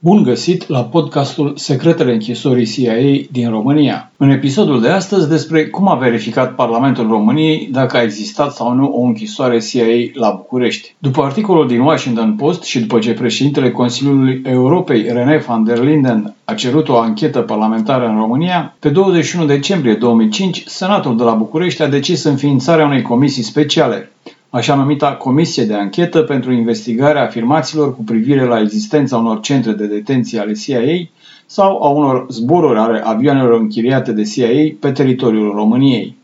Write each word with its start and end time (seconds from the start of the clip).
Bun 0.00 0.22
găsit 0.22 0.68
la 0.68 0.84
podcastul 0.84 1.52
Secretele 1.56 2.12
închisorii 2.12 2.66
CIA 2.66 3.26
din 3.30 3.50
România. 3.50 4.10
În 4.16 4.30
episodul 4.30 4.80
de 4.80 4.88
astăzi 4.88 5.28
despre 5.28 5.66
cum 5.66 5.88
a 5.88 5.94
verificat 5.94 6.54
Parlamentul 6.54 7.08
României 7.08 7.68
dacă 7.72 7.96
a 7.96 8.02
existat 8.02 8.54
sau 8.54 8.72
nu 8.74 8.92
o 8.92 9.00
închisoare 9.00 9.58
CIA 9.58 10.10
la 10.12 10.30
București. 10.30 10.94
După 10.98 11.22
articolul 11.22 11.68
din 11.68 11.80
Washington 11.80 12.34
Post 12.34 12.62
și 12.62 12.80
după 12.80 12.98
ce 12.98 13.12
președintele 13.12 13.70
Consiliului 13.70 14.42
Europei, 14.44 15.02
René 15.02 15.36
van 15.46 15.64
der 15.64 15.78
Linden, 15.78 16.34
a 16.44 16.54
cerut 16.54 16.88
o 16.88 16.98
anchetă 16.98 17.40
parlamentară 17.40 18.06
în 18.06 18.16
România, 18.16 18.76
pe 18.78 18.88
21 18.88 19.46
decembrie 19.46 19.94
2005, 19.94 20.64
Senatul 20.66 21.16
de 21.16 21.22
la 21.22 21.32
București 21.32 21.82
a 21.82 21.88
decis 21.88 22.24
înființarea 22.24 22.86
unei 22.86 23.02
comisii 23.02 23.42
speciale 23.42 24.10
așa 24.50 24.74
numita 24.74 25.14
Comisie 25.14 25.64
de 25.64 25.74
Anchetă 25.74 26.20
pentru 26.20 26.52
investigarea 26.52 27.22
afirmațiilor 27.22 27.94
cu 27.94 28.02
privire 28.02 28.44
la 28.44 28.60
existența 28.60 29.16
unor 29.16 29.40
centre 29.40 29.72
de 29.72 29.86
detenție 29.86 30.40
ale 30.40 30.52
CIA 30.52 31.08
sau 31.46 31.82
a 31.82 31.88
unor 31.88 32.26
zboruri 32.28 32.78
ale 32.78 33.00
avioanelor 33.04 33.60
închiriate 33.60 34.12
de 34.12 34.22
CIA 34.22 34.76
pe 34.80 34.92
teritoriul 34.92 35.52
României. 35.54 36.16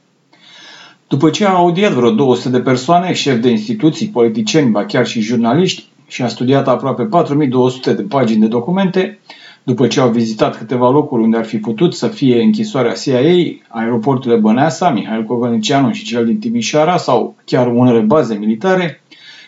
După 1.09 1.31
ce 1.31 1.47
a 1.47 1.55
audiat 1.55 1.93
vreo 1.93 2.11
200 2.11 2.49
de 2.49 2.61
persoane, 2.61 3.13
șefi 3.13 3.41
de 3.41 3.49
instituții, 3.49 4.09
politicieni, 4.09 4.71
ba 4.71 4.85
chiar 4.85 5.07
și 5.07 5.21
jurnaliști, 5.21 5.85
și 6.07 6.23
a 6.23 6.29
studiat 6.29 6.69
aproape 6.69 7.03
4200 7.03 7.93
de 7.93 8.03
pagini 8.03 8.41
de 8.41 8.47
documente, 8.47 9.19
după 9.65 9.87
ce 9.87 10.01
au 10.01 10.11
vizitat 10.11 10.57
câteva 10.57 10.91
locuri 10.91 11.23
unde 11.23 11.37
ar 11.37 11.45
fi 11.45 11.59
putut 11.59 11.95
să 11.95 12.09
fie 12.09 12.43
închisoarea 12.43 12.93
CIA, 12.93 13.21
aeroporturile 13.69 14.41
Băneasa, 14.41 14.91
Mihail 14.91 15.25
Cogălnicianu 15.25 15.93
și 15.93 16.05
cel 16.05 16.27
din 16.27 16.39
Timișoara 16.39 16.97
sau 16.97 17.35
chiar 17.45 17.67
unele 17.67 18.01
baze 18.01 18.35
militare, 18.35 19.03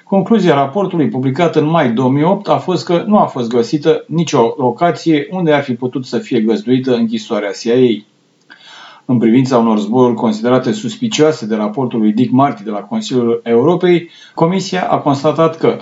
concluzia 0.05 0.55
raportului 0.55 1.09
publicat 1.09 1.57
în 1.57 1.67
mai 1.67 1.93
2008 1.93 2.49
a 2.49 2.57
fost 2.57 2.85
că 2.85 3.05
nu 3.07 3.19
a 3.19 3.25
fost 3.25 3.49
găsită 3.49 4.05
nicio 4.07 4.55
locație 4.59 5.29
unde 5.31 5.53
ar 5.53 5.63
fi 5.63 5.75
putut 5.75 6.07
să 6.07 6.19
fie 6.19 6.41
găzduită 6.41 6.95
închisoarea 6.95 7.51
CIA. 7.51 8.05
În 9.05 9.19
privința 9.19 9.59
unor 9.59 9.79
zboruri 9.79 10.15
considerate 10.15 10.73
suspicioase 10.73 11.47
de 11.47 11.55
raportul 11.55 11.99
lui 11.99 12.13
Dick 12.13 12.33
Marty 12.33 12.63
de 12.63 12.71
la 12.71 12.81
Consiliul 12.81 13.41
Europei, 13.45 14.11
Comisia 14.35 14.89
a 14.91 14.99
constatat 14.99 15.57
că 15.57 15.79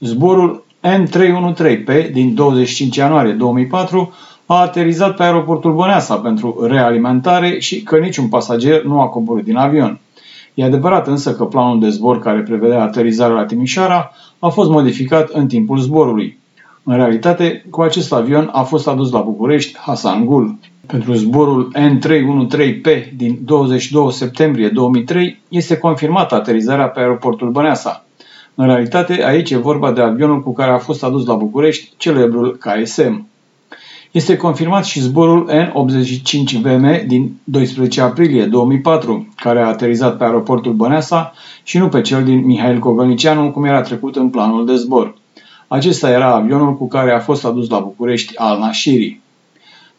zborul 0.00 0.64
N313P 0.82 2.12
din 2.12 2.34
25 2.34 2.96
ianuarie 2.96 3.32
2004 3.32 4.12
a 4.46 4.60
aterizat 4.60 5.16
pe 5.16 5.22
aeroportul 5.22 5.74
Băneasa 5.74 6.16
pentru 6.16 6.66
realimentare 6.66 7.58
și 7.58 7.82
că 7.82 7.98
niciun 7.98 8.28
pasager 8.28 8.82
nu 8.82 9.00
a 9.00 9.06
coborât 9.06 9.44
din 9.44 9.56
avion. 9.56 10.00
E 10.54 10.64
adevărat 10.64 11.06
însă 11.06 11.34
că 11.34 11.44
planul 11.44 11.80
de 11.80 11.88
zbor 11.88 12.18
care 12.18 12.40
prevedea 12.40 12.82
aterizarea 12.82 13.36
la 13.36 13.44
Timișoara 13.44 14.12
a 14.38 14.48
fost 14.48 14.70
modificat 14.70 15.28
în 15.28 15.46
timpul 15.46 15.78
zborului. 15.78 16.38
În 16.84 16.96
realitate, 16.96 17.64
cu 17.70 17.80
acest 17.80 18.12
avion 18.12 18.48
a 18.52 18.62
fost 18.62 18.88
adus 18.88 19.10
la 19.10 19.20
București 19.20 19.78
Hasan 19.78 20.24
Gul. 20.24 20.58
Pentru 20.86 21.12
zborul 21.12 21.72
N313P 21.76 23.16
din 23.16 23.38
22 23.44 24.12
septembrie 24.12 24.68
2003 24.68 25.40
este 25.48 25.76
confirmată 25.76 26.34
aterizarea 26.34 26.88
pe 26.88 27.00
aeroportul 27.00 27.50
Băneasa. 27.50 28.04
În 28.54 28.66
realitate, 28.66 29.24
aici 29.24 29.50
e 29.50 29.56
vorba 29.56 29.92
de 29.92 30.00
avionul 30.00 30.42
cu 30.42 30.52
care 30.52 30.70
a 30.70 30.78
fost 30.78 31.04
adus 31.04 31.26
la 31.26 31.34
București 31.34 31.92
celebrul 31.96 32.56
KSM. 32.60 33.26
Este 34.10 34.36
confirmat 34.36 34.84
și 34.84 35.00
zborul 35.00 35.50
N85VM 35.50 37.06
din 37.06 37.40
12 37.44 38.00
aprilie 38.00 38.44
2004, 38.44 39.28
care 39.36 39.60
a 39.60 39.66
aterizat 39.66 40.16
pe 40.16 40.24
aeroportul 40.24 40.72
Băneasa 40.72 41.32
și 41.62 41.78
nu 41.78 41.88
pe 41.88 42.00
cel 42.00 42.24
din 42.24 42.44
Mihail 42.44 42.78
Cogălnicianu, 42.78 43.50
cum 43.50 43.64
era 43.64 43.80
trecut 43.80 44.16
în 44.16 44.28
planul 44.28 44.66
de 44.66 44.74
zbor. 44.74 45.14
Acesta 45.68 46.10
era 46.10 46.34
avionul 46.34 46.76
cu 46.76 46.88
care 46.88 47.12
a 47.12 47.18
fost 47.20 47.44
adus 47.44 47.68
la 47.68 47.78
București 47.78 48.36
al 48.36 48.58
Nașirii. 48.58 49.22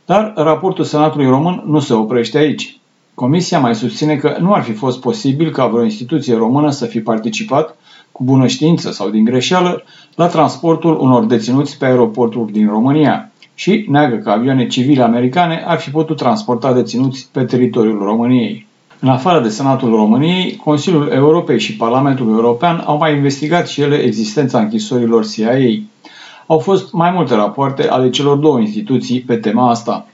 Dar 0.06 0.34
raportul 0.36 0.84
Senatului 0.84 1.28
Român 1.28 1.64
nu 1.66 1.80
se 1.80 1.94
oprește 1.94 2.38
aici. 2.38 2.78
Comisia 3.14 3.60
mai 3.60 3.76
susține 3.76 4.16
că 4.16 4.38
nu 4.40 4.54
ar 4.54 4.62
fi 4.62 4.74
fost 4.74 5.00
posibil 5.00 5.52
ca 5.52 5.68
vreo 5.68 5.84
instituție 5.84 6.36
română 6.36 6.72
să 6.72 6.86
fi 6.86 7.02
participat 7.02 7.78
cu 8.14 8.24
bună 8.24 8.48
știință 8.48 8.92
sau 8.92 9.10
din 9.10 9.24
greșeală, 9.24 9.84
la 10.16 10.28
transportul 10.28 11.00
unor 11.00 11.26
deținuți 11.26 11.78
pe 11.78 11.86
aeroporturi 11.86 12.52
din 12.52 12.68
România 12.68 13.32
și 13.54 13.86
neagă 13.90 14.16
că 14.16 14.30
avioane 14.30 14.68
civile 14.68 15.04
americane 15.04 15.64
ar 15.68 15.78
fi 15.78 15.90
putut 15.90 16.18
transporta 16.18 16.74
deținuți 16.74 17.30
pe 17.32 17.44
teritoriul 17.44 18.04
României. 18.04 18.68
În 19.00 19.10
afară 19.10 19.42
de 19.42 19.50
Senatul 19.50 19.90
României, 19.90 20.56
Consiliul 20.56 21.08
Europei 21.12 21.60
și 21.60 21.76
Parlamentul 21.76 22.30
European 22.30 22.84
au 22.86 22.98
mai 22.98 23.16
investigat 23.16 23.68
și 23.68 23.82
ele 23.82 23.96
existența 23.96 24.60
închisorilor 24.60 25.26
CIA. 25.28 25.58
Au 26.48 26.60
fost 26.60 26.92
mai 26.94 27.12
multe 27.12 27.36
rapoarte 27.36 27.90
ale 27.90 28.10
celor 28.10 28.38
două 28.38 28.60
instituții 28.60 29.22
pe 29.22 29.36
tema 29.36 29.70
asta. 29.70 30.08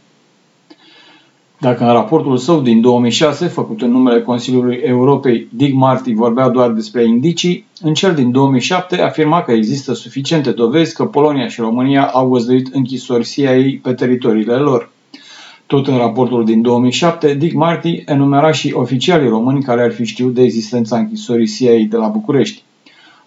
Dacă 1.62 1.84
în 1.84 1.92
raportul 1.92 2.38
său 2.38 2.62
din 2.62 2.82
2006, 2.82 3.48
făcut 3.48 3.82
în 3.82 3.92
numele 3.92 4.22
Consiliului 4.22 4.76
Europei, 4.76 5.48
Dick 5.50 5.76
Marty 5.76 6.14
vorbea 6.14 6.50
doar 6.50 6.72
despre 6.72 7.04
indicii, 7.04 7.66
în 7.82 7.94
cel 7.94 8.14
din 8.14 8.32
2007 8.32 9.02
afirma 9.02 9.42
că 9.42 9.52
există 9.52 9.94
suficiente 9.94 10.52
dovezi 10.52 10.96
că 10.96 11.06
Polonia 11.06 11.48
și 11.48 11.62
România 11.62 12.06
au 12.06 12.30
găzduit 12.30 12.74
închisori 12.74 13.28
CIA 13.28 13.80
pe 13.82 13.94
teritoriile 13.94 14.56
lor. 14.56 14.92
Tot 15.66 15.88
în 15.88 15.98
raportul 15.98 16.46
din 16.46 16.62
2007, 16.62 17.34
Dick 17.34 17.56
Marty 17.56 18.04
enumera 18.06 18.52
și 18.52 18.74
oficialii 18.74 19.30
români 19.30 19.64
care 19.64 19.82
ar 19.82 19.92
fi 19.92 20.06
știut 20.06 20.34
de 20.34 20.42
existența 20.42 20.98
închisorii 20.98 21.48
CIA 21.48 21.86
de 21.90 21.98
la 21.98 22.08
București. 22.08 22.64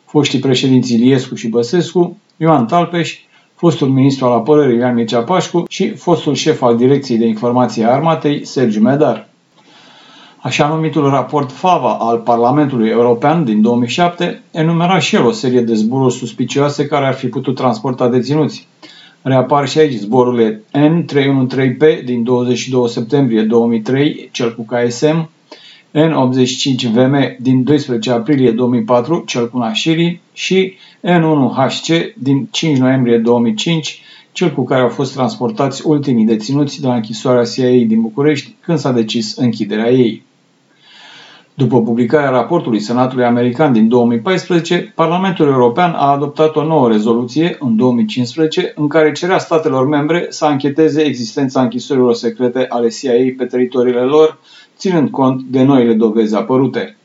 Foștii 0.04 0.38
președinți 0.38 0.94
Iliescu 0.94 1.34
și 1.34 1.48
Băsescu, 1.48 2.16
Ioan 2.36 2.66
Talpeș, 2.66 3.18
fostul 3.62 3.88
ministru 3.88 4.26
al 4.26 4.32
apărării 4.32 4.76
Ioan 4.76 4.94
Mircea 4.94 5.20
Pașcu 5.20 5.64
și 5.68 5.94
fostul 5.94 6.34
șef 6.34 6.62
al 6.62 6.76
Direcției 6.76 7.18
de 7.18 7.26
Informație 7.26 7.84
a 7.84 7.92
Armatei 7.92 8.44
Sergiu 8.44 8.80
Medar. 8.80 9.28
Așa 10.38 10.68
numitul 10.68 11.10
raport 11.10 11.52
FAVA 11.52 11.96
al 12.00 12.18
Parlamentului 12.18 12.88
European 12.88 13.44
din 13.44 13.62
2007 13.62 14.42
enumera 14.50 14.98
și 14.98 15.14
el 15.14 15.24
o 15.24 15.30
serie 15.30 15.60
de 15.60 15.74
zboruri 15.74 16.14
suspicioase 16.14 16.86
care 16.86 17.06
ar 17.06 17.14
fi 17.14 17.26
putut 17.26 17.54
transporta 17.54 18.08
deținuți. 18.08 18.68
Reapar 19.22 19.68
și 19.68 19.78
aici 19.78 19.98
zborurile 19.98 20.62
N313P 20.78 22.04
din 22.04 22.22
22 22.22 22.88
septembrie 22.88 23.42
2003, 23.42 24.28
cel 24.32 24.54
cu 24.54 24.66
KSM, 24.66 25.28
N85VM 25.94 27.36
din 27.38 27.62
12 27.62 28.10
aprilie 28.10 28.50
2004, 28.50 29.22
cel 29.26 29.50
cu 29.50 29.58
Nașiri, 29.58 30.20
și 30.32 30.74
N1HC 31.02 32.14
din 32.16 32.48
5 32.50 32.78
noiembrie 32.78 33.18
2005, 33.18 34.02
cel 34.32 34.54
cu 34.54 34.64
care 34.64 34.82
au 34.82 34.88
fost 34.88 35.12
transportați 35.14 35.86
ultimii 35.86 36.24
deținuți 36.24 36.80
de 36.80 36.86
la 36.86 36.94
închisoarea 36.94 37.44
CIA 37.44 37.84
din 37.86 38.00
București 38.00 38.54
când 38.60 38.78
s-a 38.78 38.92
decis 38.92 39.36
închiderea 39.36 39.90
ei. 39.90 40.22
După 41.62 41.82
publicarea 41.82 42.30
raportului 42.30 42.80
Senatului 42.80 43.24
American 43.24 43.72
din 43.72 43.88
2014, 43.88 44.92
Parlamentul 44.94 45.46
European 45.46 45.90
a 45.90 46.10
adoptat 46.10 46.56
o 46.56 46.64
nouă 46.64 46.88
rezoluție 46.88 47.56
în 47.60 47.76
2015 47.76 48.72
în 48.76 48.88
care 48.88 49.12
cerea 49.12 49.38
statelor 49.38 49.86
membre 49.86 50.26
să 50.28 50.44
ancheteze 50.44 51.02
existența 51.02 51.60
închisorilor 51.62 52.14
secrete 52.14 52.66
ale 52.68 52.88
CIA 52.88 53.34
pe 53.36 53.44
teritoriile 53.44 54.00
lor, 54.00 54.38
ținând 54.76 55.08
cont 55.10 55.42
de 55.42 55.62
noile 55.62 55.92
dovezi 55.92 56.34
apărute. 56.36 56.96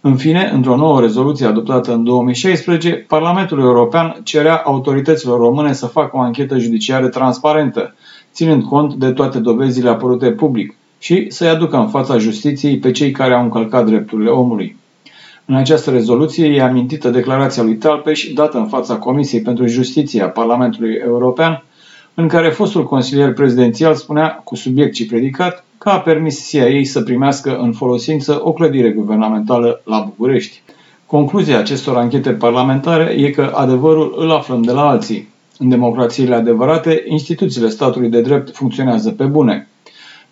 În 0.00 0.16
fine, 0.16 0.50
într-o 0.54 0.76
nouă 0.76 1.00
rezoluție 1.00 1.46
adoptată 1.46 1.92
în 1.92 2.04
2016, 2.04 2.90
Parlamentul 3.08 3.60
European 3.60 4.20
cerea 4.22 4.56
autorităților 4.56 5.38
române 5.38 5.72
să 5.72 5.86
facă 5.86 6.16
o 6.16 6.20
anchetă 6.20 6.58
judiciară 6.58 7.08
transparentă, 7.08 7.94
ținând 8.32 8.62
cont 8.62 8.94
de 8.94 9.10
toate 9.10 9.38
dovezile 9.38 9.88
apărute 9.88 10.30
public 10.30 10.76
și 11.02 11.30
să-i 11.30 11.48
aducă 11.48 11.76
în 11.76 11.88
fața 11.88 12.18
justiției 12.18 12.78
pe 12.78 12.90
cei 12.90 13.10
care 13.10 13.34
au 13.34 13.42
încălcat 13.42 13.86
drepturile 13.86 14.30
omului. 14.30 14.76
În 15.44 15.54
această 15.54 15.90
rezoluție 15.90 16.46
e 16.46 16.62
amintită 16.62 17.10
declarația 17.10 17.62
lui 17.62 17.76
Talpeș 17.76 18.28
dată 18.34 18.58
în 18.58 18.66
fața 18.66 18.96
Comisiei 18.96 19.40
pentru 19.40 19.66
Justiție 19.66 20.22
a 20.22 20.28
Parlamentului 20.28 20.94
European, 21.04 21.64
în 22.14 22.28
care 22.28 22.48
fostul 22.48 22.84
consilier 22.84 23.32
prezidențial 23.32 23.94
spunea, 23.94 24.40
cu 24.44 24.54
subiect 24.54 24.94
și 24.94 25.06
predicat, 25.06 25.64
că 25.78 25.88
a 25.88 26.00
permis 26.00 26.48
CIA 26.48 26.82
să 26.82 27.02
primească 27.02 27.56
în 27.56 27.72
folosință 27.72 28.40
o 28.42 28.52
clădire 28.52 28.90
guvernamentală 28.90 29.80
la 29.84 30.00
București. 30.00 30.62
Concluzia 31.06 31.58
acestor 31.58 31.96
anchete 31.96 32.30
parlamentare 32.30 33.12
e 33.12 33.30
că 33.30 33.52
adevărul 33.54 34.14
îl 34.18 34.30
aflăm 34.30 34.62
de 34.62 34.72
la 34.72 34.88
alții. 34.88 35.28
În 35.58 35.68
democrațiile 35.68 36.34
adevărate, 36.34 37.04
instituțiile 37.08 37.68
statului 37.68 38.08
de 38.08 38.20
drept 38.20 38.56
funcționează 38.56 39.10
pe 39.10 39.24
bune. 39.24 39.66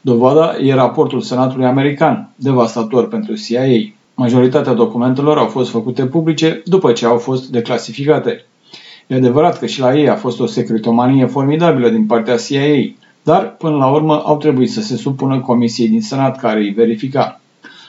Dovada 0.01 0.57
e 0.59 0.75
raportul 0.75 1.21
Senatului 1.21 1.67
American, 1.67 2.31
devastator 2.37 3.09
pentru 3.09 3.35
CIA. 3.35 3.93
Majoritatea 4.15 4.73
documentelor 4.73 5.39
au 5.39 5.47
fost 5.47 5.71
făcute 5.71 6.07
publice 6.07 6.63
după 6.65 6.93
ce 6.93 7.07
au 7.07 7.19
fost 7.19 7.51
declasificate. 7.51 8.45
E 9.07 9.15
adevărat 9.15 9.59
că 9.59 9.67
și 9.67 9.81
la 9.81 9.97
ei 9.97 10.09
a 10.09 10.15
fost 10.17 10.41
o 10.41 10.47
secretomanie 10.47 11.27
formidabilă 11.27 11.89
din 11.89 12.07
partea 12.07 12.37
CIA, 12.37 12.95
dar 13.23 13.57
până 13.59 13.77
la 13.77 13.87
urmă 13.87 14.23
au 14.25 14.37
trebuit 14.37 14.71
să 14.71 14.81
se 14.81 14.97
supună 14.97 15.41
comisiei 15.41 15.89
din 15.89 16.03
Senat 16.03 16.39
care 16.39 16.61
îi 16.61 16.71
verifica. 16.71 17.41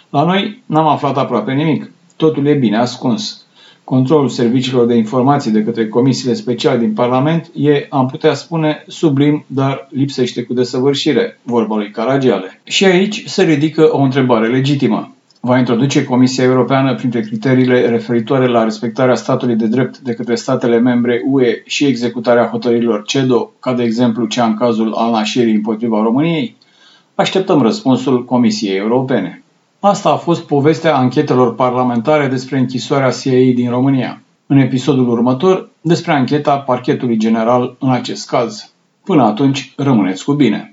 La 0.10 0.24
noi 0.24 0.64
n-am 0.66 0.88
aflat 0.88 1.18
aproape 1.18 1.52
nimic. 1.54 1.92
Totul 2.16 2.46
e 2.46 2.54
bine 2.54 2.78
ascuns. 2.78 3.41
Controlul 3.96 4.30
serviciilor 4.30 4.86
de 4.86 4.96
informații 4.96 5.52
de 5.52 5.64
către 5.64 5.88
comisiile 5.88 6.34
speciale 6.34 6.78
din 6.78 6.94
Parlament 6.94 7.52
e, 7.56 7.86
am 7.90 8.08
putea 8.08 8.34
spune, 8.34 8.84
sublim, 8.88 9.44
dar 9.48 9.88
lipsește 9.90 10.44
cu 10.44 10.54
desăvârșire, 10.54 11.40
vorba 11.44 11.76
lui 11.76 11.92
Caragiale. 11.92 12.62
Și 12.64 12.86
aici 12.86 13.24
se 13.26 13.44
ridică 13.44 13.90
o 13.92 14.02
întrebare 14.02 14.48
legitimă. 14.48 15.16
Va 15.40 15.58
introduce 15.58 16.04
Comisia 16.04 16.44
Europeană 16.44 16.96
printre 16.96 17.22
criteriile 17.22 17.90
referitoare 17.90 18.48
la 18.48 18.64
respectarea 18.64 19.16
statului 19.16 19.56
de 19.56 19.68
drept 19.68 19.98
de 19.98 20.14
către 20.14 20.36
statele 20.36 20.80
membre 20.80 21.22
UE 21.26 21.62
și 21.66 21.86
executarea 21.86 22.48
hotărârilor 22.48 23.04
CEDO, 23.06 23.52
ca 23.60 23.74
de 23.74 23.84
exemplu 23.84 24.26
cea 24.26 24.46
în 24.46 24.56
cazul 24.56 24.94
al 24.94 25.12
nașirii 25.12 25.56
împotriva 25.56 26.02
României? 26.02 26.56
Așteptăm 27.16 27.62
răspunsul 27.62 28.26
Comisiei 28.26 28.78
Europene. 28.78 29.44
Asta 29.84 30.10
a 30.10 30.16
fost 30.16 30.42
povestea 30.42 30.96
anchetelor 30.96 31.56
parlamentare 31.56 32.28
despre 32.28 32.58
închisoarea 32.58 33.12
CIA 33.12 33.54
din 33.56 33.70
România. 33.70 34.22
În 34.48 34.58
episodul 34.58 35.10
următor, 35.10 35.70
despre 35.82 36.12
ancheta 36.12 36.58
parchetului 36.58 37.18
general 37.18 37.76
în 37.80 37.92
acest 37.92 38.28
caz. 38.28 38.74
Până 39.04 39.24
atunci, 39.24 39.74
rămâneți 39.78 40.24
cu 40.24 40.34
bine! 40.34 40.70